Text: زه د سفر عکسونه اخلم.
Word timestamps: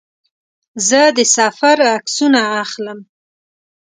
زه 0.87 1.01
د 1.17 1.19
سفر 1.37 1.77
عکسونه 1.95 2.39
اخلم. 2.63 2.99